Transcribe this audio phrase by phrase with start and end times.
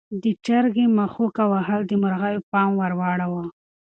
[0.23, 3.43] د چرګې مښوکه وهل د مرغیو پام ور واړاوه.